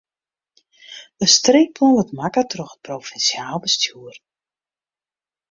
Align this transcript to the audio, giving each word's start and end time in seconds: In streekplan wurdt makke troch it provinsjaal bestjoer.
In 1.23 1.31
streekplan 1.37 1.93
wurdt 1.93 2.15
makke 2.19 2.43
troch 2.51 2.73
it 2.75 2.83
provinsjaal 2.85 3.57
bestjoer. 3.63 4.15